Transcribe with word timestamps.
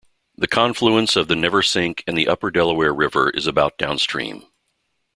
The 0.35 0.47
confluence 0.47 1.15
of 1.15 1.27
the 1.27 1.35
Neversink 1.35 2.01
and 2.07 2.17
the 2.17 2.27
upper 2.27 2.49
Delaware 2.49 2.91
River 2.91 3.29
is 3.29 3.45
about 3.45 3.77
downstream. 3.77 4.43